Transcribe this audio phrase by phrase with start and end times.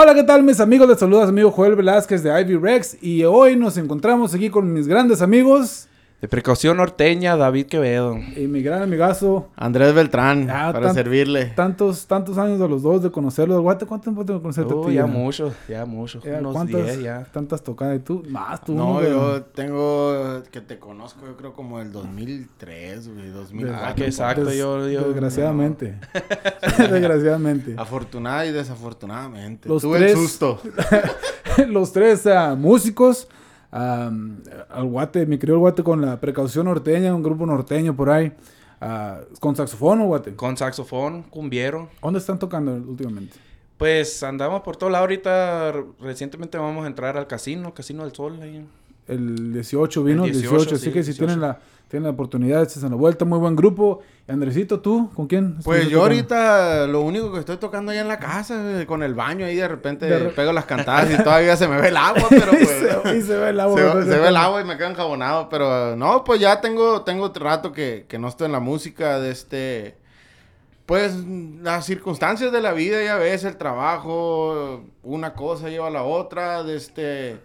[0.00, 0.88] Hola, ¿qué tal mis amigos?
[0.88, 4.86] Les saluda amigo Joel Velázquez de Ivy Rex y hoy nos encontramos aquí con mis
[4.86, 5.87] grandes amigos
[6.20, 8.18] De precaución norteña, David Quevedo.
[8.36, 9.50] y mi gran amigazo.
[9.54, 11.46] Andrés Beltrán, Ah, para tan- servirle.
[11.54, 13.60] Tantos, tantos años de los dos de conocerlos.
[13.60, 14.72] Guate, ¿cuánto tiempo tengo de conocerte?
[14.72, 16.20] a Oh, ti ya mucho, ya mucho.
[16.24, 17.24] Ya, Unos ¿Cuántas, 10 ya.
[17.32, 17.98] tantas tocadas?
[17.98, 18.24] ¿Y tú?
[18.28, 18.74] Más, tú.
[18.74, 23.86] No, yo tengo que te conozco, yo creo como el 2003, güey, 2004.
[23.88, 25.94] Ah, que exacto, Des- yo- yo- Desgraciadamente.
[26.78, 27.74] desgraciadamente.
[27.78, 29.68] Afortunada y desafortunadamente.
[29.68, 30.60] Los Tuve tres- el susto.
[31.68, 33.28] los tres ah, músicos.
[33.72, 34.10] Ah,
[34.70, 38.32] al guate, mi querido guate con la precaución norteña, un grupo norteño por ahí.
[38.80, 40.34] ah, con saxofón, ¿o guate?
[40.34, 41.88] Con saxofón, cumbiero.
[42.02, 43.36] ¿Dónde están tocando últimamente?
[43.76, 45.04] Pues andamos por todo lado.
[45.04, 48.40] Ahorita recientemente vamos a entrar al casino, Casino del Sol.
[48.42, 48.66] Ahí.
[49.08, 51.24] El 18 vino, el El 18, 18, así sí, que si 18.
[51.26, 51.58] tienen la,
[51.88, 54.00] tienen la oportunidad, estés en la vuelta, muy buen grupo.
[54.28, 55.10] Andresito, ¿tú?
[55.14, 55.56] ¿Con quién?
[55.64, 56.02] Pues yo tocando?
[56.02, 59.56] ahorita lo único que estoy tocando allá en la casa, güey, con el baño ahí
[59.56, 62.52] de repente De re- pego las cantadas y todavía se me ve el agua, pero
[62.60, 62.68] y, pues...
[62.68, 63.76] se, y se ve el agua.
[63.78, 64.02] Se, ¿verdad?
[64.02, 67.72] se ve el agua y me quedo enjabonado, pero no, pues ya tengo, tengo rato
[67.72, 69.96] que, que no estoy en la música de este...
[70.84, 71.14] Pues
[71.62, 76.62] las circunstancias de la vida, ya ves, el trabajo, una cosa lleva a la otra,
[76.64, 77.36] de este...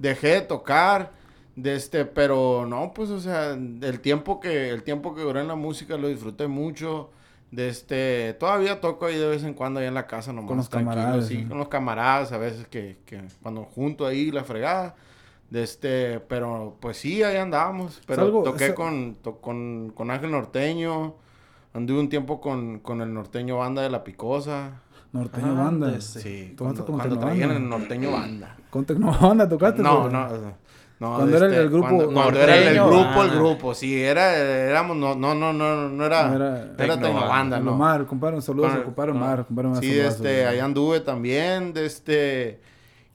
[0.00, 1.12] Dejé de tocar,
[1.56, 5.48] de este, pero no, pues, o sea, el tiempo que, el tiempo que duré en
[5.48, 7.10] la música lo disfruté mucho.
[7.52, 10.48] De este, todavía toco ahí de vez en cuando ahí en la casa nomás.
[10.48, 14.44] Con los camaradas, Sí, con los camaradas, a veces que, que cuando junto ahí la
[14.44, 14.94] fregada.
[15.50, 18.00] De este, pero pues sí, ahí andábamos.
[18.06, 21.16] Pero algo- toqué es- con, to- con, con Ángel Norteño.
[21.74, 24.80] Anduve un tiempo con, con el norteño banda de la Picosa.
[25.12, 25.96] Norteño Ah, Banda.
[25.96, 26.20] ese.
[26.20, 28.56] Sí, ¿Tocaste cuando, con cuando traían el norteño banda.
[28.70, 29.82] Con Tecnobanda tocaste.
[29.82, 31.16] No, no, no.
[31.16, 33.34] Cuando era el- el grupo Cuando, cuando era el, el grupo, el ah.
[33.34, 33.74] grupo.
[33.74, 37.64] Sí, era, éramos, no, no, no, no, no era, No era- era, Tecnobanda, Tecnobanda, El
[37.64, 37.72] no.
[37.72, 42.60] Omar, compadre, un saludo compadre Omar, compadre Omar, Sí, este, ahí anduve también, de este,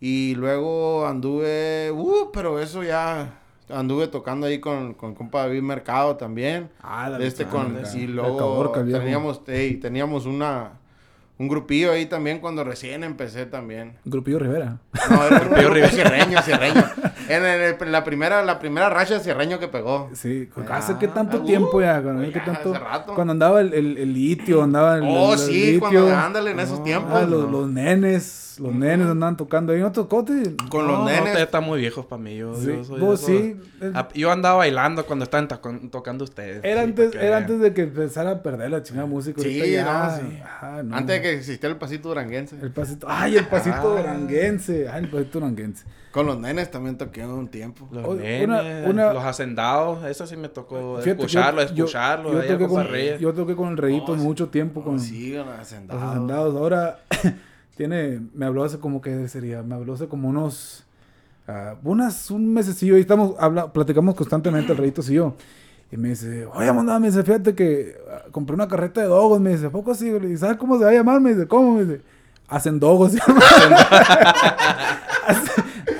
[0.01, 6.15] y luego anduve, uh, pero eso ya, anduve tocando ahí con, con compa David Mercado
[6.17, 10.71] también, Ah, la de este con, y luego teníamos, ey, teníamos una,
[11.37, 13.97] un grupillo ahí también cuando recién empecé también.
[14.05, 14.79] Grupillo Rivera.
[15.09, 16.83] No, era un Grupillo grupo cierreño, cierreño.
[17.29, 20.09] En el- en la primera, la primera racha de cierreño que pegó.
[20.13, 22.01] Sí, Ah, ¿hace qué tanto uh, tiempo ya?
[22.01, 22.71] Cuando, ya, ¿qué tanto?
[22.73, 23.13] hace rato.
[23.15, 25.79] cuando andaba el, el, el litio, andaba el, Oh, el- el sí, litio.
[25.79, 27.11] cuando ándale en esos tiempos.
[27.13, 29.79] Ah, los, los nenes, los nenes andaban tocando ahí.
[29.79, 30.55] ¿No tocote?
[30.69, 31.21] Con No, los no, nenes.
[31.23, 32.35] ustedes están muy viejos para mí.
[32.37, 33.55] Yo, Sí, yo soy de vos esos- sí.
[33.93, 36.63] Ah, Yo andaba bailando cuando estaban toc- tocando ustedes.
[36.63, 39.41] Era sí, antes, que era antes de que empezara a perder la chingada música.
[39.41, 39.83] Sí, ya.
[39.83, 40.39] no, sí.
[40.61, 40.95] Ah, no.
[40.95, 42.55] Antes de que existiera el pasito duranguense.
[42.61, 43.07] El pasito.
[43.09, 44.01] ¡Ay, el pasito Ah.
[44.01, 44.87] duranguense!
[44.89, 45.85] ¡Ay, el pasito duranguense!
[46.11, 47.87] Con los nenes también toqué un tiempo.
[47.91, 48.47] Los Oye, nenes,
[48.87, 52.33] una- una- los hacendados, eso sí me tocó Fíjate escucharlo, yo- yo- escucharlo.
[52.33, 52.87] Yo, allá toqué con
[53.19, 56.03] yo toqué con el Reyito Oh, mucho tiempo con Oh, sí, con los los hacendados.
[56.03, 56.55] hacendados.
[56.55, 56.99] Ahora
[57.77, 60.83] tiene, me habló hace como que sería, me habló hace como unos,
[61.47, 65.35] ah, unas, un mesecillo y estamos, habla, platicamos constantemente el Reyito y yo.
[65.91, 69.39] Y me dice, oye, mandá, me dice, fíjate que ah, compré una carreta de dogos,
[69.39, 70.09] me dice, ¿a poco así?
[70.09, 71.21] Y ¿sabes cómo se va a llamar?
[71.21, 71.75] Me dice, ¿cómo?
[71.75, 72.01] Me dice,
[72.47, 73.11] hacen dogos.
[73.13, 73.39] se llama.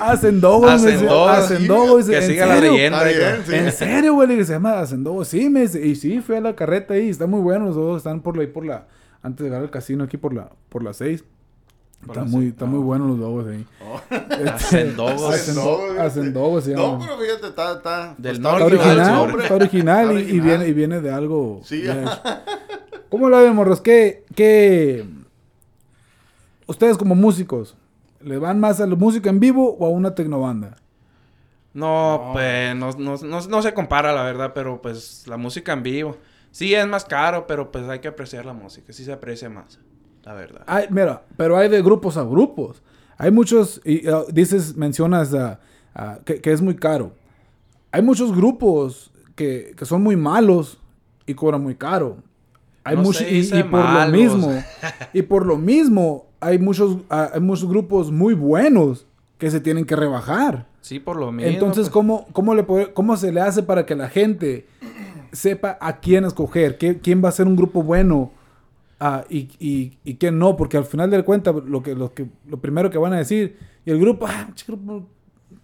[0.00, 2.06] Hacen dogos, me dice, Hacendogos, hacen dogos.
[2.06, 2.72] Que ¿en siga la serio?
[2.72, 3.10] leyenda.
[3.56, 4.28] ¿En serio, güey?
[4.28, 5.24] Dije, se llama Hacendobo.
[5.24, 5.86] Sí, me dice.
[5.86, 7.08] Y sí, fui a la carreta ahí.
[7.08, 7.66] Está muy bueno.
[7.66, 8.86] Los dos están por ahí, por la...
[9.22, 11.24] Antes de llegar al casino aquí por la, por la 6.
[12.08, 13.66] Está, muy, seis, está muy bueno los dogos ahí.
[13.82, 14.00] Oh.
[14.30, 15.34] Este, Hacendogos.
[15.98, 20.16] Hacendogos se No, pero fíjate, está, está, Del está norte, original está original, Está y-
[20.18, 20.44] Y, original.
[20.44, 21.62] viene, y viene de algo.
[21.64, 21.82] Sí.
[23.08, 23.80] ¿Cómo lo ven, morros?
[23.80, 25.04] ¿Qué, qué...
[26.66, 27.76] Ustedes como músicos,
[28.26, 30.76] ¿le van más a la música en vivo o a una tecnobanda?
[31.74, 32.32] No, No.
[32.32, 36.16] pues no, no, no, no se compara la verdad, pero pues la música en vivo.
[36.50, 39.78] Sí es más caro, pero pues hay que apreciar la música, sí se aprecia más,
[40.24, 40.62] la verdad.
[40.66, 42.82] Hay, mira, pero hay de grupos a grupos.
[43.18, 45.34] Hay muchos, y uh, dices, mencionas
[46.24, 47.12] que, que es muy caro.
[47.92, 50.80] Hay muchos grupos que, que son muy malos
[51.26, 52.18] y cobran muy caro.
[52.86, 54.12] Hay No y, por malos.
[54.12, 54.62] lo mismo,
[55.12, 59.06] y por lo mismo, hay muchos, hay muchos grupos muy buenos
[59.38, 60.66] que se tienen que rebajar.
[60.80, 61.50] Sí, por lo mismo.
[61.50, 64.66] Entonces, pues, ¿cómo, cómo, le puede- ¿cómo se le hace para que la gente
[65.32, 66.78] sepa a quién escoger?
[66.78, 68.30] ¿Qué- ¿Quién va a ser un grupo bueno
[69.00, 70.56] ah, y, y, y quién no?
[70.56, 73.56] Porque al final de cuentas, lo, que, lo, que, lo primero que van a decir,
[73.84, 75.06] y el grupo, ah, grupo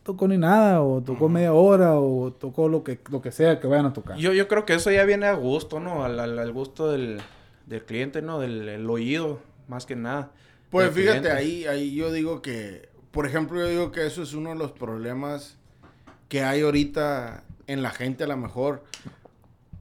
[0.02, 3.66] tocó ni nada, o tocó media hora, o tocó lo que, lo que sea que
[3.66, 4.16] vayan a tocar.
[4.16, 6.04] yo, yo creo que eso ya viene a gusto, ¿no?
[6.04, 7.20] Al, al- al gusto del,
[7.66, 8.38] del cliente, ¿no?
[8.40, 10.30] Del el oído, más que nada.
[10.70, 11.30] Pues fíjate, cliente.
[11.38, 14.72] ahí, ahí yo digo que, por ejemplo, yo digo que eso es uno de los
[14.72, 15.58] problemas
[16.28, 18.82] que hay ahorita en la gente a lo mejor.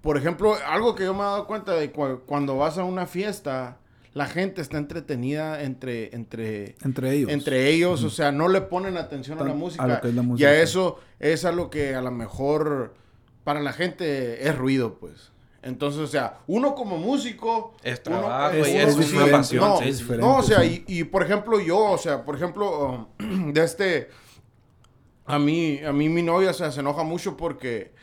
[0.02, 3.06] Por ejemplo, algo que yo me he dado cuenta de cu- cuando vas a una
[3.06, 3.78] fiesta,
[4.14, 7.32] la gente está entretenida entre, entre, Entre ellos.
[7.32, 9.84] entre ellos, o sea, no le ponen atención a la música.
[9.84, 10.50] a lo que es la Y música.
[10.50, 12.94] a eso es a lo que a lo mejor
[13.44, 15.32] para la gente es ruido, pues.
[15.64, 17.76] Entonces, o sea, uno como músico...
[17.84, 20.62] Es uno- trabajo y es sí, una pasión, No, sí, es diferente, no, o sea,
[20.62, 20.84] sí.
[20.88, 24.10] y, y, por ejemplo yo, o sea, por ejemplo, um, de este...
[25.26, 27.94] A mí, a mí mi novia o sea, se enoja mucho porque...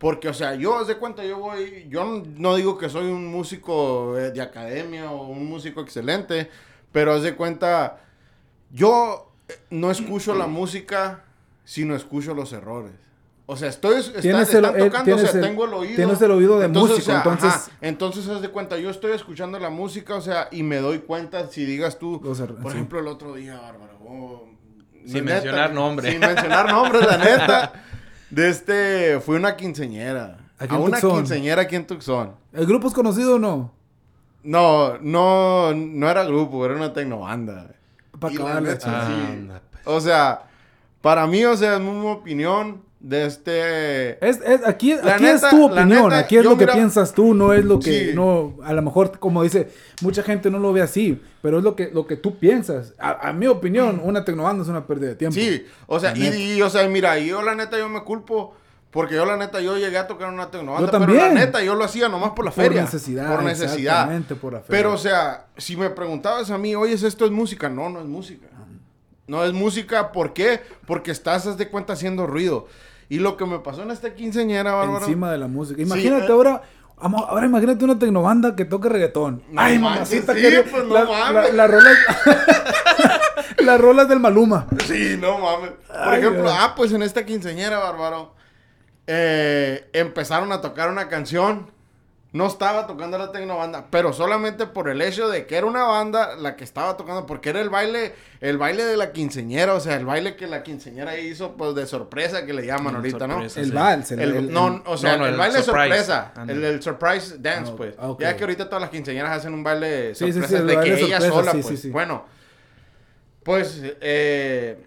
[0.00, 1.86] Porque, o sea, yo, haz de cuenta, yo voy...
[1.90, 6.50] Yo no, digo que soy un músico eh, de academia o un músico excelente,
[6.90, 8.00] pero haz de cuenta,
[8.70, 11.24] yo eh, no escucho la música
[11.64, 12.92] si no escucho los errores.
[13.44, 13.98] O sea, estoy...
[14.00, 15.96] Está, Tienes el- están eh, tocando, o sea, el- tengo el oído.
[15.96, 19.12] tienes el oído de músico, o sea, entonces- ajá, entonces, haz de cuenta, yo estoy
[19.12, 22.72] escuchando la música, o sea, y me doy cuenta si digas tú, Los er- por
[22.72, 22.78] sí.
[22.78, 24.48] ejemplo, el otro día, Bárbara, oh,
[25.04, 26.10] Sin neta, mencionar nombres.
[26.10, 27.72] Sin mencionar nombres, la neta.
[28.30, 30.38] De este, fue una quinceñera.
[30.58, 31.18] Aquí a en una Tucson.
[31.18, 32.32] quinceñera aquí en Tucson.
[32.52, 33.72] ¿El grupo es conocido o no?
[34.42, 37.66] No, no, no era grupo, era una tecnobanda.
[38.18, 38.92] Para Y la chido.
[39.06, 39.48] sí.
[39.48, 39.60] Pues.
[39.86, 40.42] O sea,
[41.00, 44.10] para mí, o sea, es mi opinión de este...
[44.26, 47.12] Es, es- aquí aquí neta- es tu opinión, neta, aquí es lo que mira- piensas
[47.14, 48.12] tú, no es lo que, Sí.
[48.14, 49.70] no, a lo mejor, como dice,
[50.02, 52.92] mucha gente no lo ve así, pero es lo que, lo que tú piensas.
[52.98, 55.34] A, a mi opinión, una tecnobanda es una pérdida de tiempo.
[55.34, 58.54] Sí, o sea, y, o sea, mira, yo la neta yo me culpo
[58.90, 61.76] porque yo la neta yo llegué a tocar una tecnobanda, Yo pero la neta yo
[61.76, 62.82] lo hacía nomás por la Por feria.
[62.82, 64.04] necesidad, Por necesidad.
[64.40, 64.64] por la feria.
[64.68, 67.68] Pero o sea, si me preguntabas a mí, oye, ¿esto es música?
[67.68, 68.48] No, no es música.
[69.30, 70.60] No es música, ¿por qué?
[70.86, 72.66] Porque estás, haz de cuenta, haciendo ruido.
[73.08, 75.04] Y lo que me pasó en esta quinceañera, Bárbara.
[75.06, 75.80] Encima de la música.
[75.80, 76.32] Imagínate eh.
[76.32, 76.62] ahora,
[76.96, 79.40] ahora imagínate una tecnobanda que toque reggaetón.
[79.52, 81.54] No Ay, manches, mamacita, sí, que pues, no la, mames.
[81.54, 81.96] la- las rolas,
[83.58, 84.66] las rolas del Maluma.
[84.84, 85.70] Sí, no mames.
[85.86, 86.54] Por Ay, ejemplo, Dios.
[86.58, 88.34] ah, pues en esta quinceañera, Bárbaro,
[89.06, 91.70] eh, empezaron a tocar una canción.
[92.32, 96.36] No estaba tocando la tecnobanda, pero solamente por el hecho de que era una banda
[96.36, 99.96] la que estaba tocando, porque era el baile, el baile de la quinceañera, o sea,
[99.96, 103.42] el baile que la quinceañera hizo, pues de sorpresa que le llaman ahorita, ¿no?
[103.42, 103.68] El Sí.
[103.72, 104.12] vals.
[104.12, 106.04] El, El- el- no, o sea, no, no, el, el baile surprise.
[106.04, 107.94] sorpresa, el, el surprise dance, Ah, pues.
[108.20, 110.94] Ya que ahorita todas las quinceañeras hacen un baile Sí, sí, sorpresa sí, de baile
[110.96, 111.66] que ella sorpresa, sola, sí, pues.
[111.66, 111.90] sí, sí.
[111.90, 112.24] Bueno,
[113.42, 114.86] pues, eh,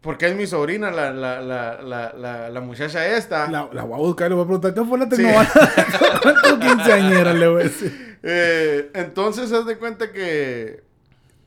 [0.00, 3.50] porque es mi sobrina, la, la, la, la, la, la muchacha esta.
[3.50, 5.52] La, la voy a buscar y le voy a preguntar, ¿qué fue la tecnobanda?
[6.22, 8.18] ¿Cuánto quinceañera le voy a decir?
[8.22, 10.82] Eh, entonces, haz de cuenta que,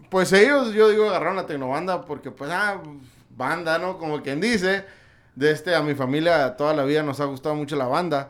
[0.09, 2.79] pues ellos, yo digo, agarraron la tecnobanda porque, pues, ah,
[3.31, 3.97] banda, ¿no?
[3.97, 4.85] Como quien dice,
[5.35, 8.29] de este, a mi familia toda la vida nos ha gustado mucho la banda.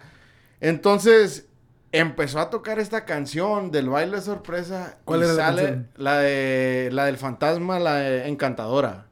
[0.62, 1.48] Entonces,
[1.92, 4.98] empezó a tocar esta canción del baile sorpresa.
[5.04, 5.90] ¿Cuál y era la sale canción?
[5.98, 9.08] La de, la del fantasma, la de Encantadora.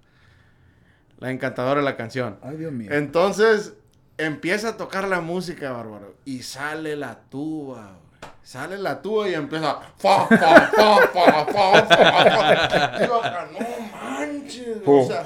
[1.22, 2.40] La Encantadora de la canción.
[2.42, 2.90] Ay, Dios mío.
[2.92, 3.76] Entonces
[4.18, 6.16] empieza a tocar la música, bárbaro.
[6.26, 8.00] Y sale la tuba.
[8.44, 9.78] Sale la tuba y empieza.
[9.98, 13.60] Fa, fa, fa, fa, fa, fa, no
[13.94, 14.78] manches.
[14.86, 15.24] O sea,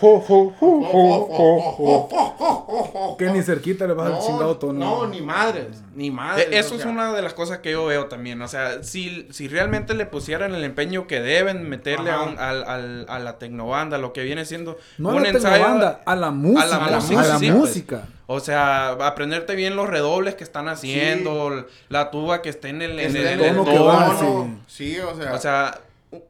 [3.18, 4.80] Que ni cerquita le vas al no, chingado tono.
[4.80, 5.82] no, ni madres.
[5.96, 6.48] Ni madres.
[6.52, 6.92] Eh, Eso o es sea.
[6.92, 8.42] una de las cosas que yo veo también.
[8.42, 12.64] O sea, si, si realmente le pusieran el empeño que deben meterle a, un- al-
[12.66, 15.56] al- a la tecnobanda, lo que viene siendo No a un la ensayo.
[15.56, 16.62] tecnobanda, a la música.
[16.62, 18.02] a A la la música, sí, música.
[18.27, 23.00] O sea, aprenderte bien los redobles que están haciendo, la tuba que esté en el,
[23.00, 24.60] en el- el el tono que va, tono.
[24.68, 25.33] Sí, o sea.
[25.33, 25.80] O sea,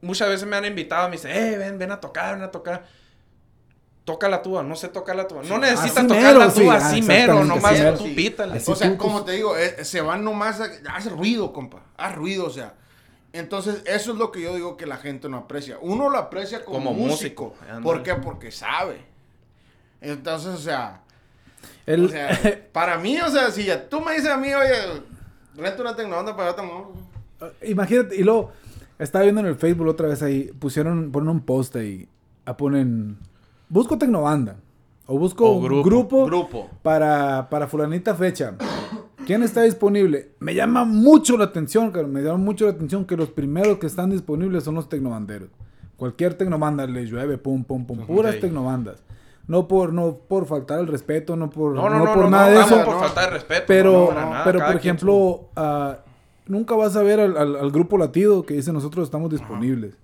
[0.02, 2.86] muchas veces me han invitado, me dicen, eh, ven, ven a tocar, ven a tocar.
[4.04, 5.42] Toca la tuba, no sé tocar la tuba.
[5.44, 7.98] No necesitas Así tocar mero, la sí, tuba así mero, nomás así mero.
[7.98, 8.62] tú pítale.
[8.68, 10.68] O sea, tú, como pues- te digo, eh, se van nomás a...
[10.94, 11.80] Haz ruido, compa.
[11.98, 12.74] Haz ruido, o sea.
[13.34, 15.78] Entonces, eso es lo que yo digo que la gente no aprecia.
[15.82, 17.56] Uno lo aprecia como, Como músico.
[17.60, 17.82] músico.
[17.82, 18.14] ¿Por qué?
[18.16, 19.02] Porque sabe.
[20.02, 21.02] Entonces, o sea...
[21.86, 22.30] El- O sea,
[22.74, 25.02] para mí, o sea, si ya tú me dices a mí, oye,
[25.56, 26.92] renta una tecnobanda para no.
[27.64, 28.52] Imagínate, y luego,
[29.00, 32.08] estaba viendo en el Facebook otra vez ahí, pusieron, ponen un post ahí,
[32.46, 33.18] ah, ponen,
[33.70, 34.58] busco tecnobanda,
[35.06, 36.70] o busco O un grupo, grupo, Grupo.
[36.82, 38.56] para, para fulanita fecha.
[39.26, 40.32] ¿Quién está disponible?
[40.40, 43.88] Me llama mucho la atención, cabrón, me llama mucho la atención que los primeros que
[43.88, 45.50] están disponibles son los tecnobanderos.
[45.98, 48.42] Cualquier tecnobanda le llueve, pum, pum, pum, puras Ok.
[48.42, 49.02] tecnobandas.
[49.48, 52.30] No por, no por faltar el respeto, no por, No, no, no no, por no,
[52.32, 52.84] nada de eso.
[52.84, 53.00] por no.
[53.00, 53.64] falta de respeto.
[53.68, 55.98] Pero, nada, pero por ejemplo, ah,
[56.48, 59.96] nunca vas a ver al, al- al grupo latido que dice nosotros estamos disponibles.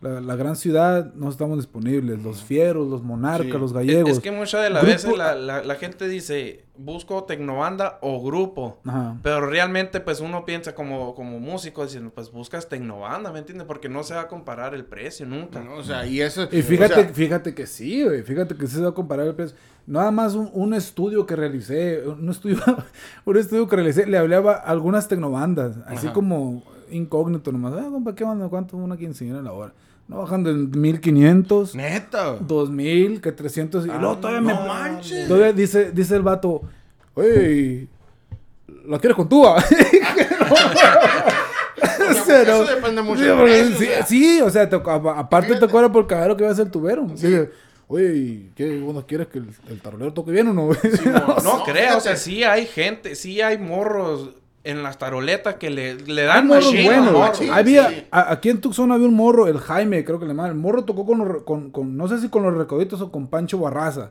[0.00, 2.22] La, la gran ciudad no estamos disponibles.
[2.22, 3.58] Los fieros, los monarcas, Sí.
[3.58, 4.10] los gallegos.
[4.10, 7.98] Es, es que muchas de las Grupo- veces la, la- la gente dice, busco tecnobanda
[8.00, 8.78] o grupo.
[8.84, 9.16] Ajá.
[9.22, 13.66] Pero realmente, pues uno piensa como, como músico diciendo, pues buscas tecnobanda, ¿me entiendes?
[13.66, 15.64] Porque no se va a comparar el precio nunca.
[15.76, 16.48] O sea, y eso.
[16.52, 18.22] Y fíjate, o sea, fíjate que sí, güey.
[18.22, 19.56] Fíjate que sí se va a comparar el precio.
[19.86, 22.58] Nada más un, un estudio que realicé, un estudio,
[23.24, 26.12] un estudio que realicé, le hablaba a algunas tecnobandas, así Ajá.
[26.14, 27.72] como incógnito nomás.
[27.74, 28.48] Ah, compa, ¿qué onda?
[28.48, 29.72] ¿Cuánto una quinceañera la hora?
[30.08, 32.36] No bajan de 1500, Neta.
[32.40, 33.84] 2000, que 300.
[33.84, 34.66] Y luego Ah, todavía no me.
[34.68, 35.28] manches.
[35.28, 36.62] Todavía dice, dice el vato,
[37.14, 37.86] oye,
[38.86, 39.62] ¿la quieres con tuba?
[42.08, 44.06] O sea, porque eso depende mucho Sí, o sea.
[44.06, 45.72] sí, o sea, te- a- aparte te Fíjate.
[45.72, 47.04] cobra por cagadero que va a ser tubero.
[47.04, 47.50] Dice,
[47.86, 48.78] oye, ¿qué?
[48.80, 50.68] ¿Vos no quieres que el, el tarolero toque bien o no?
[51.04, 54.30] No, No, creo, o sea, sí hay gente, sí hay morros
[54.70, 57.12] en las taroletas que le, le dan morros machín, buenos.
[57.12, 57.52] morro.
[57.52, 58.06] había, sí.
[58.10, 60.50] a- aquí en Tucson había un morro, el Jaime, creo que le llaman.
[60.50, 63.26] El morro tocó con, los con, con- no sé si con los recoditos o con
[63.28, 64.10] Pancho Barraza.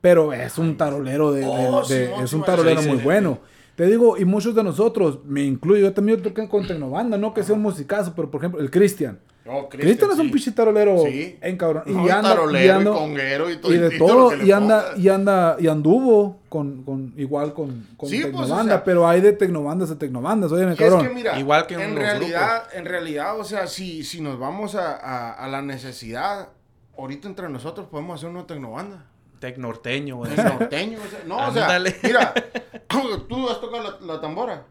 [0.00, 3.04] Pero es un tarolero de, de- Oh, de- es un tarolero sí, muy sí.
[3.04, 3.38] bueno.
[3.76, 7.42] Te digo, y muchos de nosotros, me incluyo, yo también toqué con Tecnobanda, no que
[7.42, 9.18] sea un musicazo, pero por ejemplo, el Cristian.
[9.50, 11.38] No, Cristian es un pinche tarolero Sí.
[11.40, 11.82] en cabrón.
[11.86, 15.56] No, y tarolero, y conguero, y todo- y de y todo y anda, y anda,
[15.58, 19.32] y anduvo con, con igual con, con Sí, pues, o Tecnobanda, sea- pero hay de
[19.32, 21.08] Tecnobandas a Tecnobandas, oye, Y es cabrón.
[21.08, 24.38] que mira, Igual que en en los realidad, en realidad, o sea, si, si nos
[24.38, 26.48] vamos a, a, a la necesidad,
[26.96, 29.06] ahorita entre nosotros podemos hacer una tecnobanda.
[29.40, 30.32] Tecnorteño, güey.
[30.32, 32.34] El norteño, o sea, no, o sea, mira,
[33.28, 34.64] tú has tocado la, la tambora.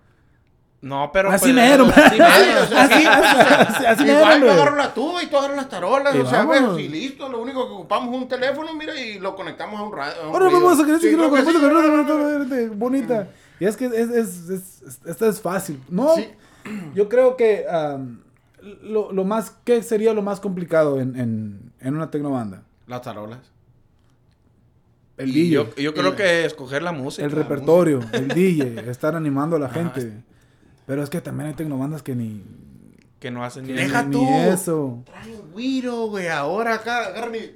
[0.82, 1.30] No, pero.
[1.30, 2.18] Así pues, mero, así
[4.04, 6.48] mero, Igual yo agarro la tuba y tú agarras las tarolas, Y o sea,
[6.80, 9.92] y listo, lo único que ocupamos es un teléfono, mira, y lo conectamos a un
[9.92, 10.22] radio.
[10.24, 12.44] Ahora vamos a querer seguir con no, no.
[12.46, 13.28] no, bonita.
[13.60, 15.82] Y es que es, es, es, es- esta es fácil.
[15.90, 16.14] No,
[16.96, 17.66] yo creo que
[18.84, 22.64] lo, lo más, ¿qué sería lo más complicado en, en, en una tecnobanda?
[22.88, 23.40] Las tarolas.
[25.18, 27.26] El DJ, yo, yo creo que escoger la música.
[27.26, 30.24] el repertorio, el DJ, estar animando a la gente.
[30.90, 32.44] Pero es que también hay tecnobandas que ni,
[33.20, 34.28] Que no hacen ni Deja ni tú.
[34.52, 35.04] eso.
[35.06, 37.52] Trae un güiro, güey, ahora acá, agarran y...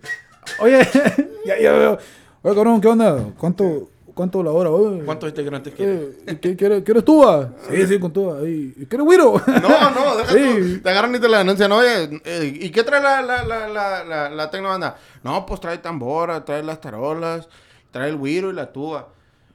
[0.60, 0.88] Oye,
[1.48, 1.98] ya, ya veo.
[2.44, 3.25] Oye, cabrón, ¿qué onda?
[3.40, 4.70] ¿Cuánto, cuánto la hora?
[4.70, 6.10] Oye, ¿Cuántos integrantes quieres?
[6.40, 7.50] ¿qué- ¿Quieres, ¿Quieres tuba?
[7.72, 8.48] Sí, sí, con tuba.
[8.48, 9.42] ¿Y y ¿Quieres güiro?
[9.48, 10.74] No, no, deja Sí.
[10.75, 10.82] tú.
[10.84, 11.72] Te agarran y te la denuncian.
[11.72, 14.96] Oye, eh, ¿y qué trae la, la, la, la, la, la tecnobanda?
[15.24, 17.50] No, pues trae tambora, trae las tarolas,
[17.90, 19.08] trae el güiro y la tuba.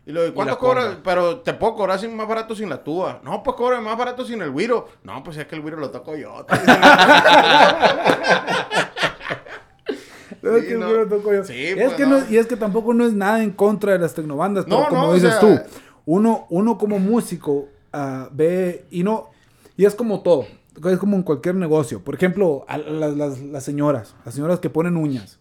[0.08, 0.98] Y ¿y ¿cuánto cobra?
[1.04, 3.20] Pero te puedo cobrar sin más barato sin la tuba.
[3.22, 4.88] No, pues cobra más barato sin el güiro.
[5.04, 6.46] No, pues es que el güiro lo toco yo.
[10.40, 10.88] Es Sí, que el no.
[10.90, 11.44] yo.
[11.44, 12.20] Sí, es pues, que no.
[12.20, 15.08] no- y es que tampoco no es nada en contra de las tecnobandas, pero como
[15.08, 15.58] o dices sea- tú,
[16.06, 19.30] uno, uno como músico ah, ve y no,
[19.76, 20.46] y es como todo,
[20.90, 22.02] es como en cualquier negocio.
[22.04, 25.37] Por ejemplo, a las, las- las señoras, las señoras que ponen uñas.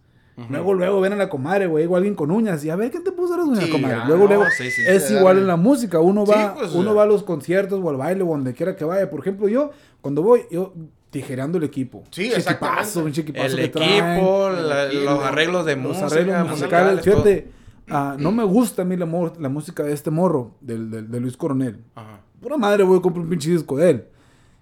[0.50, 2.64] Luego, luego ven a la comadre, güey, o alguien con uñas.
[2.64, 3.98] Y a ver, ¿qué te puso las uñas, Sí, comadre?
[4.06, 5.42] luego, no, luego, sí, sí, es igual dale.
[5.42, 6.00] en la música.
[6.00, 6.94] Uno va, pues, uno eh.
[6.94, 9.10] va a los conciertos o al baile o donde quiera que vaya.
[9.10, 10.74] Por ejemplo, yo, cuando voy, yo
[11.10, 12.04] tijereando el equipo.
[12.12, 13.00] Sí, Chiquipazo, exactamente.
[13.00, 16.50] un chiquipazo El que traen equipo, la- el los equipo, arreglos de los música, arreglos
[16.50, 17.02] musicales.
[17.02, 17.48] Fíjate,
[17.90, 21.36] ah, no me gusta a mí la música de este morro, del, del- de Luis
[21.36, 21.80] Coronel.
[21.96, 22.22] Ajá.
[22.40, 24.06] Pura madre, voy a comprar un pinche disco de él.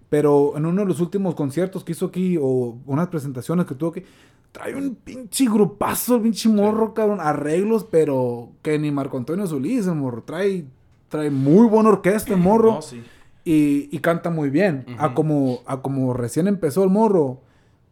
[0.10, 3.90] Pero en uno de los últimos conciertos que hizo aquí, o unas presentaciones que tuvo
[3.90, 4.04] aquí,
[4.52, 7.20] trae un pinche grupazo, el pinche morro, cabrón.
[7.22, 10.24] Arreglos, pero que ni Marco Antonio Solís, el morro.
[10.24, 10.66] Trae,
[11.10, 12.74] trae muy buena orquesta, el morro.
[12.76, 13.04] No, sí.
[13.44, 14.86] y, y canta muy bien.
[15.00, 17.42] a, como, a como recién empezó el morro,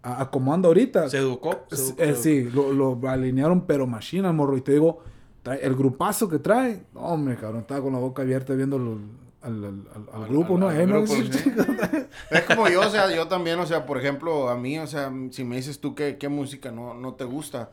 [0.03, 1.09] a, a como anda ahorita.
[1.09, 1.65] Se educó.
[1.69, 4.55] se S- educó, eh, sí, lo, lo alinearon, pero machina, morro.
[4.55, 4.99] Y te digo,
[5.43, 8.99] trae- el grupazo que trae, hombre, cabrón, estaba con la boca abierta viendo al,
[9.43, 9.83] al, al-
[10.15, 10.69] al- al grupo, al- ¿no?
[10.69, 11.29] al no, grupo, sí.
[12.29, 15.11] Es como yo, o sea, yo también, o sea, por ejemplo, a mí, o sea,
[15.31, 17.69] si me dices tú qué, qué música no, no te gusta,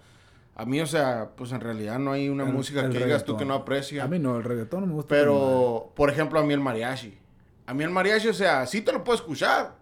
[0.56, 3.24] a mí, o sea, pues en realidad no hay una El- música el que digas
[3.24, 4.04] tú que no aprecias.
[4.04, 5.08] A mí no, el reggaetón no me gusta.
[5.08, 7.16] Pero, por ejemplo, a mí el mariachi.
[7.66, 9.78] A mí el mariachi, o sea, sí te lo puedo escuchar.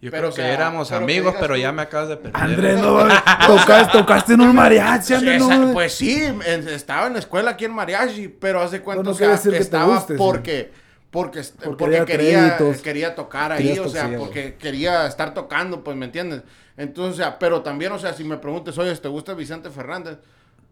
[0.00, 2.16] Yo Pero, creo o que sea, éramos pero amigos, pero tú- ya me acabas de
[2.18, 2.40] perder.
[2.42, 2.98] Andrés, no,
[3.46, 5.72] tocaste, tocaste en un mariachi, Andrés, no.
[5.72, 9.14] pues sí, en- estaba en la escuela aquí en mariachi, pero hace cuenta, no o
[9.14, 10.18] sea, quiere decir que estaba guste, sí.
[10.18, 10.70] porque,
[11.16, 12.82] porque, Porque porque, quería, créditos.
[12.82, 16.42] quería tocar ahí, o sea, porque quería estar tocando, pues, ¿me entiendes?
[16.76, 20.18] Entonces, o sea, pero también, o sea, si me preguntes, oye, ¿te gusta Vicente Fernández?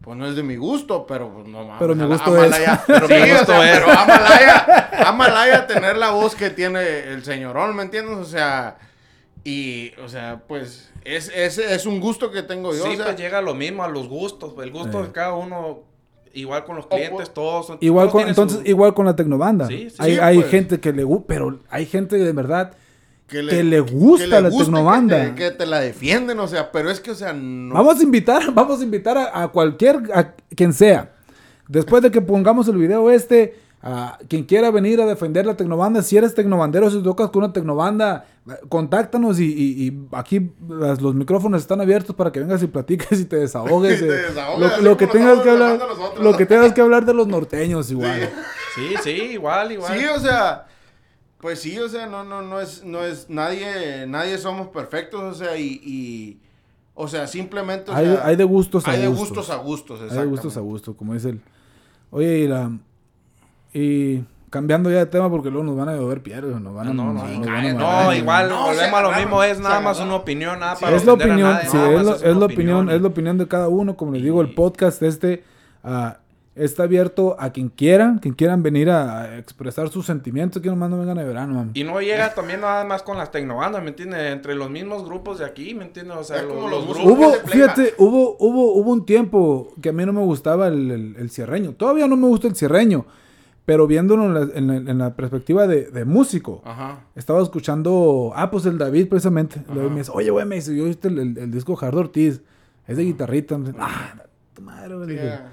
[0.02, 1.76] Pues no es de mi gusto, pero pues, no mames.
[1.78, 2.62] Pero mi ama- gusto ámala es.
[2.66, 2.84] ya.
[2.86, 3.78] Pero Sí, mi o gusto sea, es.
[3.78, 8.16] Pero amalaya, amalaya tener la voz que tiene el señorón, ¿me entiendes?
[8.18, 8.76] O sea,
[9.44, 12.84] y, o sea, pues, es, es, es un gusto que tengo yo.
[12.84, 14.52] Sí, o sea, pues llega lo mismo a los gustos.
[14.62, 15.06] El gusto Eh.
[15.06, 15.84] de cada uno,
[16.34, 17.66] igual con los clientes, todos.
[17.66, 19.66] son- Igual todos con, entonces, su- igual con la tecnobanda.
[19.68, 19.96] Sí, sí.
[19.98, 20.50] hay Sí, hay pues.
[20.50, 22.72] gente que le gusta, pero hay gente de verdad
[23.26, 25.20] que que le gusta la guste, tecnobanda.
[25.24, 27.74] Que te, que te la defienden, o sea, pero es que, o sea, no.
[27.74, 31.12] Vamos a invitar, vamos a invitar a, a cualquier, a quien sea.
[31.68, 33.54] Después de que pongamos el video este,
[33.86, 37.52] a quien quiera venir a defender la tecnobanda, si eres tecnobandero, si tocas con una
[37.52, 38.24] tecnobanda,
[38.70, 43.20] contáctanos y, y- y aquí las- los micrófonos están abiertos para que vengas y platiques
[43.20, 43.98] y te desahogues.
[44.00, 45.78] Y te de desahogues, lo, que tengas que hablar,
[46.18, 48.30] lo que tengas que hablar de los norteños igual.
[48.74, 49.98] Sí, sí, igual, igual.
[49.98, 50.66] Sí, o sea,
[51.40, 55.34] Pues sí, o sea, no, no, no es, no es, nadie, nadie somos perfectos, o
[55.34, 56.40] sea, y, y
[56.94, 59.28] o sea, simplemente, o hay, sea, hay de gustos a hay de gustos.
[59.36, 61.40] gustos a gustos, Hay de gustos a gustos, como dice el...
[62.10, 62.70] Oye, y la...
[63.74, 64.22] Y
[64.54, 66.92] cambiando ya de tema porque luego nos van a llover piedras, nos van a...
[66.94, 70.76] No, no, no, no, igual, volvemos a lo mismo, es nada más una opinión, nada
[70.76, 74.12] para es la opinión, sí, es, la opinión, es la opinión de cada uno, como
[74.12, 75.42] les digo, el podcast este
[75.82, 76.18] ah,
[76.54, 80.98] está abierto a quien quiera, quien quieran venir a, expresar sus sentimientos, que nomás no
[80.98, 81.72] vengan a verano, mami.
[81.74, 84.32] Y no llega también nada más con las tecnobandas, ¿me entiendes?
[84.32, 86.16] Entre los mismos grupos de aquí, ¿me entiendes?
[86.16, 87.04] O sea, los, como los grupos...
[87.04, 90.92] Hubo, de fíjate, hubo, hubo, hubo un tiempo que a mí no me gustaba el,
[90.92, 91.72] el, el cierreño.
[91.72, 93.04] Todavía no me gusta el cierreño,
[93.64, 96.60] pero viéndolo en la, en la- en la perspectiva de, de músico.
[96.64, 97.00] Ajá.
[97.14, 99.62] Estaba escuchando, ah, pues el David precisamente.
[99.68, 101.96] El David me dice, oye, güey, me dice, yo viste el, el, el disco Hard
[101.96, 102.40] Ortiz.
[102.86, 103.56] Es de guitarrita.
[103.56, 104.14] Me dice, ah,
[104.52, 105.08] tu madre, güey.
[105.14, 105.52] Yeah.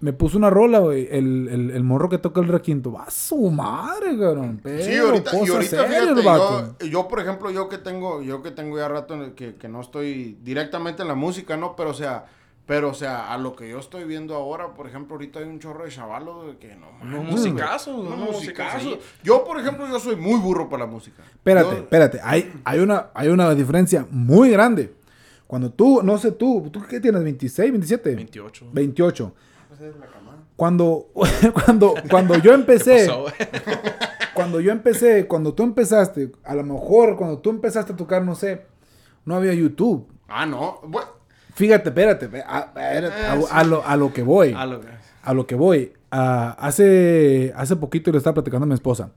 [0.00, 1.06] Me puso una rola, güey.
[1.10, 2.92] El, el, el morro que toca el requinto.
[2.92, 4.60] Va a su madre, cabrón.
[4.62, 6.76] Pero, Sí, ahorita, y ahorita seria fíjate, vato.
[6.80, 9.80] yo, yo, por ejemplo, yo que tengo, yo que tengo ya rato que, que no
[9.80, 11.74] estoy directamente en la música, ¿no?
[11.76, 12.26] Pero o sea,
[12.66, 15.58] pero o sea, a lo que yo estoy viendo ahora, por ejemplo, ahorita hay un
[15.58, 18.82] chorro de chavalos de que no mames, musicazos, unos musicazos.
[18.84, 18.98] musicazos.
[19.22, 21.22] Yo, por ejemplo, yo soy muy burro para la música.
[21.30, 22.20] Espérate, Yo- espérate.
[22.22, 24.94] Hay, hay, una, hay una diferencia muy grande.
[25.46, 27.22] Cuando tú, no sé tú, ¿tú qué tienes?
[27.22, 28.14] ¿26, 27?
[28.16, 28.66] 28.
[28.72, 29.34] 28.
[29.68, 30.44] Pues es la cama.
[30.56, 31.08] Cuando,
[31.66, 33.08] cuando, cuando yo empecé,
[34.34, 38.34] cuando yo empecé, cuando tú empezaste, a lo mejor cuando tú empezaste a tocar, no
[38.34, 38.64] sé,
[39.24, 40.08] no había YouTube.
[40.28, 40.80] Ah, no.
[40.84, 41.08] Bueno,
[41.54, 43.46] Fíjate, espérate, a, espérate, a- sí.
[43.50, 44.52] a lo, a lo que voy.
[44.56, 44.88] A lo que-
[45.22, 45.92] a lo que voy.
[46.10, 49.10] Ah, hace, hace poquito le estaba platicando a mi esposa.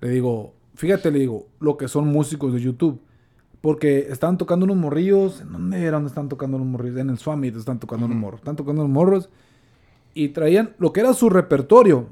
[0.00, 3.00] Le digo, fíjate, le digo, lo que son músicos de YouTube.
[3.60, 5.40] Porque estaban tocando unos morrillos.
[5.42, 6.98] ¿En dónde era donde están tocando los morrillos?
[6.98, 8.40] En el Summit están tocando unos morros.
[8.40, 9.28] Están tocando los morros.
[10.14, 12.06] Y traían lo que era su repertorio.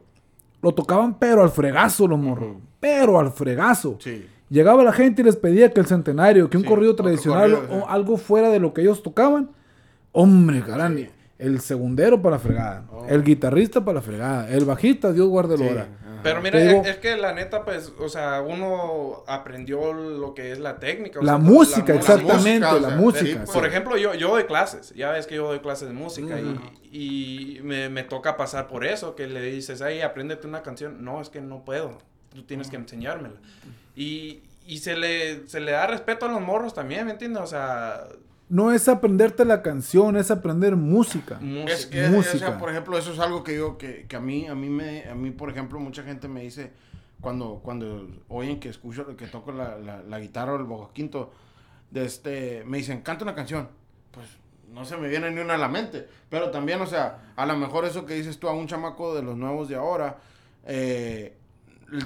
[0.63, 2.57] Lo tocaban, pero al fregazo los morros.
[2.79, 3.97] Pero al fregazo.
[3.99, 4.27] sí.
[4.49, 7.69] Llegaba la gente y les pedía que el centenario, que un Sí, corrido tradicional corrido,
[7.73, 7.83] sí.
[7.85, 9.51] o algo fuera de lo que ellos tocaban.
[10.13, 11.01] Hombre, caramba.
[11.39, 12.85] El segundero para la fregada.
[12.93, 13.07] Oh.
[13.09, 14.51] El guitarrista para la fregada.
[14.51, 15.83] El bajista, Dios guarde Sí, la hora.
[15.83, 16.21] ajá.
[16.23, 20.59] Pero mira, digo- es, que la neta, pues, o sea, uno aprendió lo que es
[20.59, 21.19] la técnica.
[21.19, 23.25] o La sea, música, exactamente, música, o la música.
[23.25, 23.53] sí, sí.
[23.55, 26.61] Por ejemplo, yo, yo doy clases, ya ves que yo doy clases de música y,
[26.93, 31.03] y me, me toca pasar por eso, que le dices, ay, apréndete una canción.
[31.03, 31.97] No, es que no puedo,
[32.35, 33.37] tú tienes que enseñármela.
[33.97, 37.43] Y, y se, le, se le da respeto a los morros también, ¿me entiendes?
[37.43, 38.05] O sea,
[38.51, 41.39] No es aprenderte la canción, es aprender música.
[41.41, 41.73] música.
[41.73, 42.37] Es que, Música.
[42.37, 44.69] o sea, por ejemplo, eso es algo que yo, que, que a mí, a mí
[44.69, 46.73] me, a mí, por ejemplo, mucha gente me dice,
[47.21, 51.31] cuando, cuando oyen que escucho, que toco la, la, la guitarra o el bajo quinto,
[51.91, 53.69] de este, me dicen, canta una canción.
[54.11, 54.27] Pues,
[54.73, 56.09] no se me viene ni una a la mente.
[56.29, 59.23] Pero también, o sea, a lo mejor eso que dices tú a un chamaco de
[59.23, 60.19] los nuevos de ahora,
[60.65, 61.37] eh,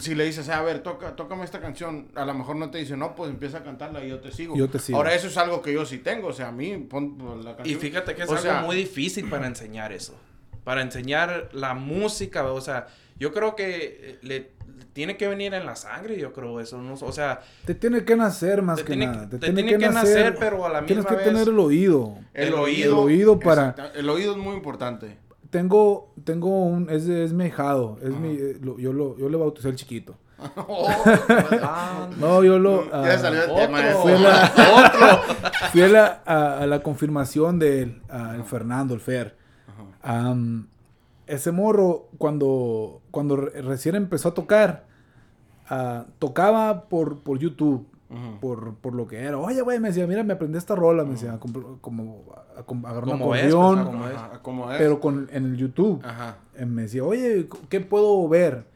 [0.01, 2.97] si le dices, a ver, toca, tócame esta canción, a lo mejor no te dice,
[2.97, 4.57] no, pues empieza a cantarla y yo te sigo.
[4.57, 4.97] Yo te sigo.
[4.99, 7.55] Ahora, eso es algo que yo sí tengo, o sea, a mí, pon la Y
[7.57, 7.81] canción.
[7.81, 10.15] fíjate que es o algo sea, muy difícil para enseñar eso.
[10.65, 12.87] Para enseñar la música, o sea,
[13.19, 14.51] yo creo que eh, le,
[14.95, 16.79] tiene que venir en la sangre, yo creo eso.
[16.81, 19.29] no- o sea, Te tiene que nacer más Te que tiene- nada.
[19.29, 22.17] te tiene que nacer, pero a la Tienes misma que vez- tener el oído.
[22.33, 22.93] El, El oído.
[22.93, 25.19] El oído para- Exacta- El oído es muy importante.
[25.55, 27.97] Tengo, tengo un, es, es mi hijado.
[28.03, 30.17] Es mi, eh, lo- yo, lo, yo le bauticé el chiquito.
[31.63, 32.91] ah, No, yo lo...
[32.91, 33.65] ya salió el otro.
[33.65, 33.89] tema.
[33.89, 33.99] ese.
[34.03, 34.49] Fui a la,
[35.71, 39.37] fui a la, a- a la confirmación de él, a el Fernando, el Fer.
[41.29, 44.87] Ese morro, cuando, cuando re- recién empezó a tocar,
[45.71, 47.87] ah, tocaba por, por YouTube,
[48.41, 49.39] Por, por lo que era.
[49.39, 51.39] Oye, güey, me decía, mira, me aprendí esta rola, me decía,
[51.81, 52.25] como,
[52.85, 54.15] agarrar un acordeón, pues, como es.
[54.17, 54.79] Ajá, como es.
[54.79, 56.01] pero con, en el YouTube.
[56.05, 56.37] Ajá.
[56.55, 58.67] Eh, me decía, oye, ¿qué puedo ver?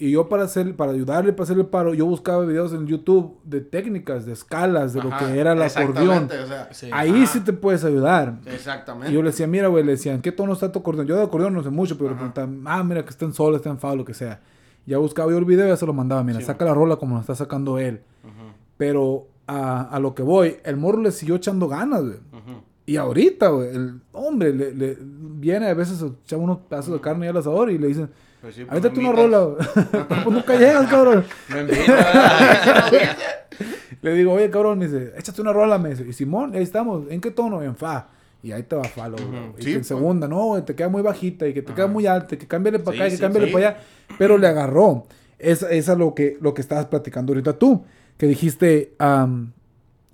[0.00, 3.36] Y yo para hacer, para ayudarle, para hacer el paro, yo buscaba videos en YouTube
[3.44, 6.24] de técnicas, de escalas, de lo Ajá, que era el acordeón.
[6.24, 6.88] exactamente, o sea, Sí.
[6.92, 7.26] Ahí Ajá.
[7.32, 8.38] sí te puedes ayudar.
[8.46, 9.10] Exactamente.
[9.10, 11.06] Y yo le decía, mira, güey, le decía, ¿en qué tono está tu acordeón?
[11.08, 12.32] Yo de acordeón no sé mucho, pero le Ajá.
[12.32, 14.40] preguntaba, ah, mira, que está en sol, está en fa, lo que sea.
[14.86, 16.96] Ya buscaba yo el video y ya se lo mandaba, mira, Sí, saca la rola
[16.96, 18.00] como lo está sacando él.
[18.24, 18.32] Ujú,
[18.78, 22.14] Pero a, a lo que voy, el morro le siguió echando ganas, güey.
[22.32, 22.62] ujú.
[22.86, 27.00] Y ahorita, güey, el hombre le, le- viene a veces a echar unos pedazos de
[27.02, 28.08] carne al asador y le dicen,
[28.40, 29.30] Pues sí, pues ahorita tú una invitas.
[29.30, 31.24] rola, pues nunca llegas, cabrón.
[31.52, 32.86] me invita.
[34.00, 36.06] Le digo, oye, cabrón, me dice, échate una rola, me dice.
[36.08, 37.62] Y Simón, ahí estamos, ¿en qué tono?
[37.62, 38.08] En fa.
[38.42, 39.58] Y ahí te va fa, lo, Ujú.
[39.58, 39.86] Y Sí, en pues.
[39.88, 42.46] segunda, no, güey, te queda muy bajita y que te queda muy alta, y que
[42.46, 43.80] cámbiale para Sí, acá, y que cámbiale para allá.
[44.16, 45.06] Pero le agarró.
[45.38, 47.84] Es, esa es lo que, lo que estabas platicando ahorita tú.
[48.18, 49.52] Que dijiste, am,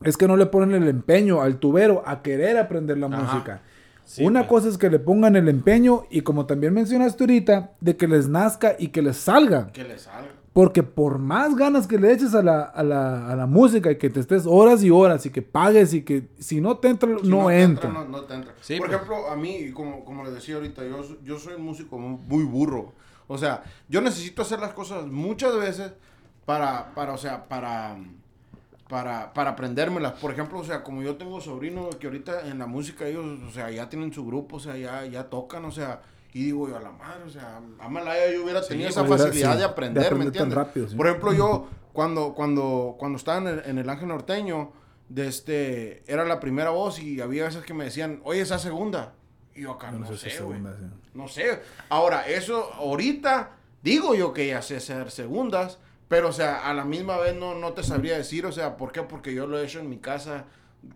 [0.02, 3.16] es que no le ponen el empeño al tubero a querer aprender la Ajá.
[3.22, 3.62] música.
[4.04, 4.50] Sí, Una pues.
[4.50, 8.28] cosa es que le pongan el empeño y como también mencionaste ahorita, de que les
[8.28, 9.72] nazca y que les salga.
[9.72, 10.28] Que le salga.
[10.52, 13.96] Porque por más ganas que le eches a la, a la, a la música y
[13.96, 17.08] que te estés horas y horas y que pagues y que si no te entra,
[17.20, 17.90] Si no, te entra.
[17.90, 18.52] no, no te entra.
[18.60, 18.94] Sí, Por pues.
[19.00, 22.44] ejemplo, a mí, como, como les decía ahorita, yo, yo soy un músico mu- muy
[22.44, 22.92] burro.
[23.26, 25.92] O sea, yo necesito hacer las cosas muchas veces
[26.46, 27.96] para, para o sea, para,
[28.88, 30.12] para, para aprendérmelas.
[30.12, 33.50] Por ejemplo, o sea, como yo tengo sobrinos que ahorita en la música ellos, o
[33.52, 36.02] sea, ya tienen su grupo, o sea, ya, ya tocan, o sea,
[36.32, 39.18] y digo yo, a la madre, o sea, a Malaya yo hubiera tenido esa hubiera-
[39.18, 40.56] facilidad sí, de de aprender, ¿me aprender tan entiendes?
[40.56, 40.96] rápido, sí.
[40.96, 44.72] Por ejemplo, yo, cuando, cuando, cuando estaba en el, en el Ángel Norteño,
[45.08, 49.12] de este, era la primera voz y había veces que me decían, oye, esa segunda.
[49.54, 50.84] Y yo acá, Yo no, no sé segunda, sí.
[51.14, 51.60] No sé.
[51.88, 53.50] Ahora, eso ahorita
[53.82, 55.78] digo yo que ya sé hacer segundas,
[56.14, 58.92] pero o sea, a la misma vez no, no te sabría decir, o sea, ¿por
[58.92, 59.02] qué?
[59.02, 60.44] Porque yo lo he hecho en mi casa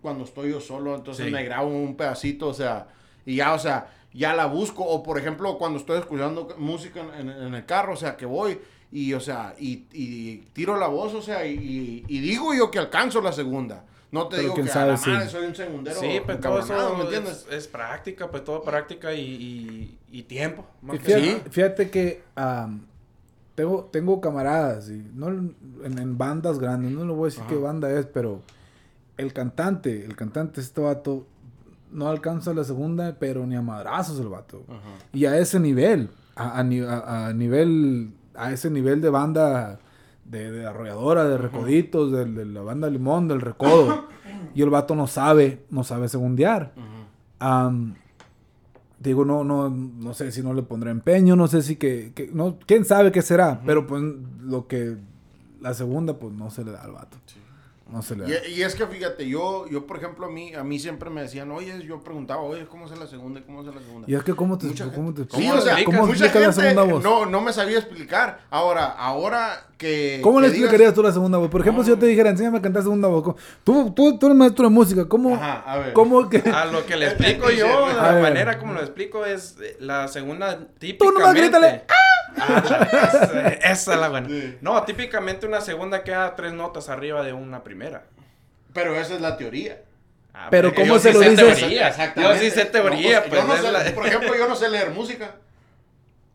[0.01, 1.31] cuando estoy yo solo, entonces Sí.
[1.31, 2.87] me grabo un pedacito, o sea,
[3.25, 7.29] y ya, o sea, ya la busco, o por ejemplo, cuando estoy escuchando música en,
[7.29, 8.57] en- en el carro, o sea, que voy
[8.93, 12.79] y, o sea, y, y tiro la voz, o sea, y, y- digo yo que
[12.79, 13.83] alcanzo la segunda.
[14.11, 16.39] No te Pero digo que sabe a la si- madre soy un segundero Sí, pues
[16.39, 17.45] todo eso ¿me entiendes?
[17.49, 20.65] es, es práctica, pues todo práctica y, y, y tiempo.
[20.81, 21.43] más Y que fíjate, nada.
[21.51, 22.87] fíjate que am,
[23.59, 27.49] tengo, tengo camaradas, y no en, en bandas grandes, no le voy a decir Ajá.
[27.49, 28.41] qué banda es, pero
[29.17, 31.27] el cantante, el cantante, este vato,
[31.91, 34.63] no alcanza la segunda, pero ni a madrazos el vato.
[34.69, 34.79] Ajá.
[35.11, 39.79] Y a ese nivel, a, a a- nivel, a ese nivel de banda
[40.23, 44.07] de, de arrolladora, de recoditos, de, de la banda Limón, del recodo.
[44.55, 46.71] y el vato no sabe, no sabe segundear.
[47.39, 47.65] Ajá.
[48.99, 52.29] Digo, no, no, no sé si no le pondré empeño, no sé si que, que-
[52.33, 54.03] no, quién sabe qué será, pero pues
[54.41, 54.97] lo que,
[55.61, 57.17] la segunda, pues no se le da al vato.
[57.91, 58.47] No se le da.
[58.47, 61.21] Y, y es que fíjate, yo, yo por ejemplo, a mí, a mí siempre me
[61.21, 63.41] decían, oye, yo preguntaba, oye, ¿cómo es la segunda?
[63.43, 64.05] ¿Cómo es la segunda?
[64.09, 65.85] Y es que, ¿cómo te, Mucha cómo te gente- Sí, ¿Cómo o sea, explicas?
[65.85, 67.03] ¿cómo mucha explicas la gente segunda voz?
[67.03, 68.41] No, no me sabía explicar.
[68.51, 70.19] Ahora, ahora que.
[70.21, 71.49] ¿Cómo le que digas- explicarías tú la segunda voz?
[71.49, 73.23] Por ejemplo, si yo te dijera, enséñame a cantar segunda voz.
[73.23, 75.93] ¿cómo- Tú, tú, tú eres maestro de música, ¿cómo, Ajá, a ver.
[75.93, 76.37] cómo que...?
[76.53, 77.93] A lo que le explico yo, ¿no?
[77.93, 81.19] la manera como lo explico es eh, la segunda Tú típicamente.
[81.21, 81.93] nomás grítale, Ah,
[82.37, 84.27] esa, esa es la buena.
[84.27, 84.57] Sí.
[84.61, 88.03] No, típicamente una segunda queda tres notas arriba de una primera.
[88.73, 89.81] Pero esa es la teoría.
[90.33, 91.57] Ah, Pero porque ¿cómo yo se sí lo dices?
[91.59, 92.13] teoría.
[92.15, 93.41] Yo sí sé teoría, No, pues.
[93.41, 95.31] yo no sé- la- Por ejemplo, yo no sé leer música.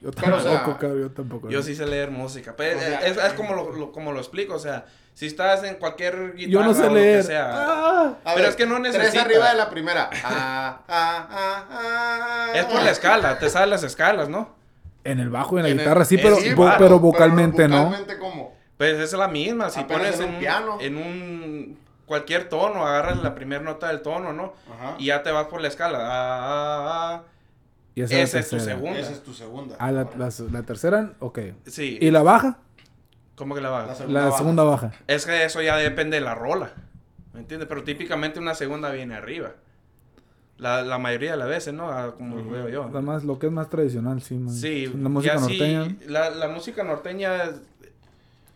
[0.00, 1.48] Yo Pero, o tampoco, sea, cabrón, yo tampoco.
[1.50, 2.54] Yo sí sé leer música.
[2.57, 4.54] Pero O sea, es, es como, lo, lo- como lo explico.
[4.54, 7.22] O sea, si estás en cualquier guitarra Yo no sé o lo que leer.
[7.24, 8.14] sea, Ah.
[8.35, 9.22] Pero es que no Tres necesita.
[9.22, 10.11] arriba de la primera.
[10.24, 12.52] Ah, ah, ah, ah.
[12.54, 13.38] es por la escala.
[13.38, 14.54] Te sabes las escalas, ¿no?
[15.04, 16.78] En el bajo y en la En el- guitarra sí, eh, pero, sí, vo- claro,
[16.78, 17.84] pero vocalmente no.
[17.84, 18.54] Vocalmente, ¿cómo?
[18.78, 19.70] Pues es la misma.
[19.70, 20.78] Si Apenas pones en un un, piano.
[20.80, 24.52] en un cualquier tono, agarras la primera nota del tono, ¿no?
[24.72, 24.96] Ajá.
[24.98, 25.98] Y ya te vas por la escala.
[26.00, 27.22] Ah, ah, ah.
[27.94, 28.98] Y esa, Esa es es tu segunda.
[28.98, 29.76] Esa es tu segunda.
[29.78, 31.38] Ah, la, la, la tercera, ok.
[31.66, 31.98] Sí.
[32.00, 32.58] ¿Y la baja?
[33.36, 33.86] ¿Cómo que la va?
[33.86, 34.38] La segunda La baja.
[34.38, 34.92] segunda baja.
[35.06, 36.72] Es que eso ya depende de la rola.
[37.32, 37.68] ¿Me entiendes?
[37.68, 39.52] Pero típicamente una segunda viene arriba.
[40.58, 41.90] La, la mayoría de las veces, ¿no?
[41.90, 42.88] Ah, Como lo veo yo.
[42.92, 44.34] La más, lo que es más tradicional, sí.
[44.36, 44.54] man.
[44.54, 45.96] Sí, La música norteña.
[46.06, 47.54] la, la música norteña es,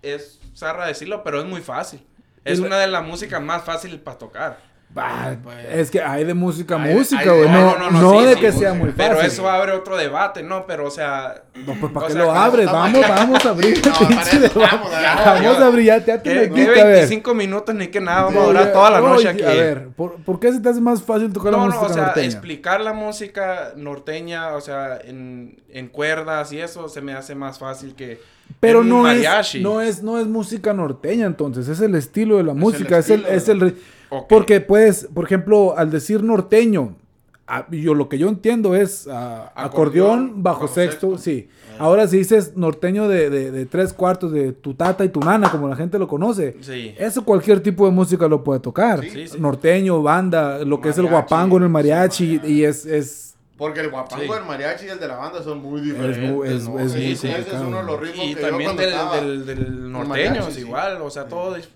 [0.02, 2.00] es zarra decirlo, pero es muy fácil.
[2.44, 4.67] Es la- una de las músicas más fáciles para tocar.
[4.90, 5.56] Bah, pues.
[5.70, 7.48] es que hay de música a música, güey.
[7.48, 8.96] no, No, no, no, no, sí, de sí, que sí, sea muy fácil.
[8.96, 10.66] Pero eso abre otro debate, ¿no?
[10.66, 11.42] Pero, o sea...
[11.54, 12.66] No, pues ¿para qué sea, lo abres?
[12.66, 16.70] Vamos, vamos a abrir No, eso vamos, a Vamos abrir, ya te ¿Qué, qué quita,
[16.70, 16.94] a ver.
[16.94, 18.22] 25 minutos ni que nada?
[18.24, 19.42] Vamos a durar toda la noche aquí.
[19.42, 21.86] A ver, ¿por, por qué se te hace más fácil tocar la No, no, música
[21.86, 22.26] o sea, norteña?
[22.26, 27.58] explicar la música norteña, o sea, en, en cuerdas y eso se me hace más
[27.58, 28.20] fácil que
[28.58, 31.68] Pero no es, no, es, no es música norteña, entonces.
[31.68, 32.98] Es el estilo de la música.
[32.98, 33.36] Es el, estilo.
[33.36, 33.76] es el,
[34.28, 36.94] Porque, puedes, por ejemplo, al decir norteño,
[37.46, 41.18] ah, yo lo que yo entiendo es ah, acordeón, Acordeón, bajo, bajo sexto, sexto.
[41.18, 41.48] sí.
[41.80, 45.48] Ahora si dices norteño de, de- de tres cuartos de tu tata y tu nana,
[45.48, 46.92] como la gente lo conoce, Sí.
[46.98, 49.00] eso cualquier tipo de música lo puede tocar.
[49.02, 49.38] Sí, sí.
[49.38, 52.84] Norteño, banda, lo que es el guapango en el mariachi, sí, y es...
[52.84, 54.28] es Porque el guapango Sí.
[54.28, 56.18] del mariachi y el de la banda son muy diferentes.
[56.18, 56.78] es- ¿no?
[56.80, 59.46] es Sí, muy sí, ese es uno de los ritmos Y que también del, del,
[59.46, 60.60] del norteño mariachi, es sí.
[60.62, 61.54] igual, o sea, todo.
[61.54, 61.68] es-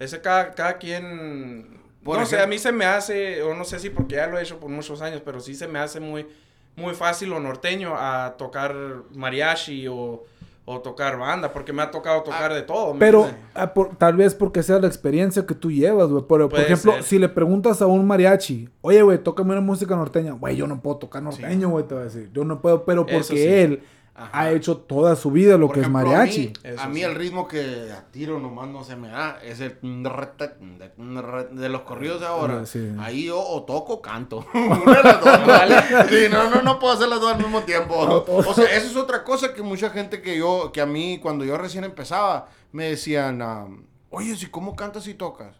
[0.00, 1.78] Ese cada, cada quien.
[2.02, 4.38] Por no sé, a mí se me hace, o no sé si porque ya lo
[4.38, 6.26] he hecho por muchos años, pero sí se me hace muy,
[6.74, 8.74] muy fácil lo norteño a tocar
[9.14, 10.24] mariachi o,
[10.64, 12.94] o tocar banda, porque me ha tocado tocar de todo.
[12.94, 16.24] ¿me Pero ah, por- tal vez porque sea la experiencia que tú llevas, güey.
[16.26, 17.02] Pero, por ejemplo, ser.
[17.02, 20.32] si le preguntas a un mariachi, oye, güey, tócame una música norteña.
[20.32, 22.30] Güey, yo no puedo tocar norteño, güey, te va a decir.
[22.32, 23.46] Yo no puedo, pero porque sí.
[23.46, 23.82] él
[24.14, 24.30] Ajá.
[24.38, 26.46] ha hecho toda su vida lo Por que ejemplo, es mariachi.
[26.46, 27.02] A mí, Eso a mí sí.
[27.04, 32.20] el ritmo que a tiro nomás no se me da es el de los corridos
[32.20, 32.66] de ahora.
[32.66, 32.92] Sí.
[32.98, 34.46] Ahí yo o toco o canto.
[34.54, 35.74] Una de las dos, ¿vale?
[36.08, 38.24] Sí, no, no, no puedo hacer las dos al mismo tiempo.
[38.50, 41.44] O sea, eso es otra cosa que mucha gente que yo, que a mí cuando
[41.44, 43.66] yo recién empezaba, me decían, ah,
[44.10, 45.56] oye, si cómo cantas y tocas.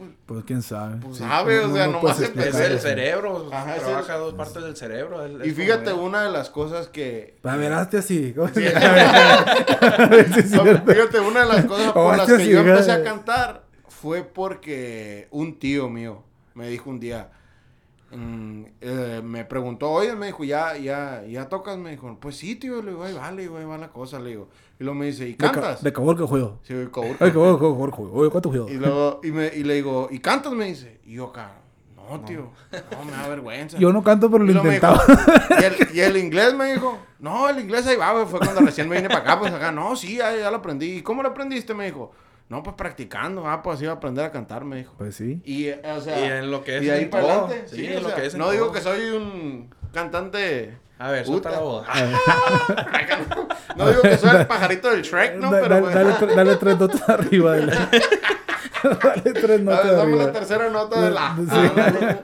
[0.00, 0.96] No, pues, Pues quién sabe.
[1.02, 4.34] Pues Sí, sabe, o sea, nomás puedes es- el cerebro, Ajá, es trabaja el- dos
[4.34, 5.24] partes del cerebro.
[5.26, 7.36] es- y es fíjate, como- una de las cosas que...
[7.44, 8.32] A ver, hazte así.
[8.34, 8.74] ¿Cómo se Sí.
[10.56, 13.64] No, fíjate, una de las cosas por Oh, las este que yo empecé a cantar
[13.88, 16.22] fue porque un tío mío
[16.54, 17.30] me dijo un día,
[18.10, 21.76] mm, eh, me preguntó, oye, me dijo, ¿ya, ya, ya tocas?
[21.78, 24.48] Me dijo, pues sí, tío, le digo, ay, vale, güey, va la cosa, le digo.
[24.80, 25.82] Y luego me dice, ¿y De ca- cantas?
[25.82, 26.58] De cabor que juego.
[26.62, 27.16] Sí, güey, cabrón.
[27.20, 28.10] Ay, cabor, cabor, cabor.
[28.14, 28.68] Oye, ¿cuánto juego?
[28.68, 30.52] Y luego, y, me, y le digo, ¿y cantas?
[30.52, 31.00] Me dice.
[31.04, 31.52] Y yo acá,
[31.96, 32.50] no, tío,
[32.92, 33.76] no, me da vergüenza.
[33.78, 35.02] Yo no canto, pero Y lo intentaba.
[35.06, 35.20] dijo,
[35.60, 38.26] ¿Y el, y el inglés me dijo, no, el inglés ahí va, güey.
[38.26, 40.98] Fue cuando recién me vine para acá, pues acá, no, sí, ya, ya lo aprendí.
[40.98, 41.74] ¿Y cómo lo aprendiste?
[41.74, 42.12] Me dijo,
[42.48, 44.94] no, pues practicando, ah, pues iba a aprender a cantar, me dijo.
[44.96, 45.40] Pues sí.
[45.44, 47.64] Y, eh, o sea, Y en lo que es y ahí para adelante.
[47.68, 48.72] Sí, Sí, en o lo sea, que es en no digo todo.
[48.74, 50.78] que soy un cantante.
[50.98, 51.86] A ver, suelta la voz.
[53.76, 55.50] No digo que soy el pajarito del Shrek, ¿no?
[55.50, 57.52] Da- Pero, da- pues, dale, tre- dale tres notas arriba.
[57.52, 57.74] De la...
[59.04, 60.32] dale tres a notas ver, dame la arriba.
[60.32, 61.36] tercera nota de la.
[61.36, 61.44] Sí.
[61.50, 62.16] Ah,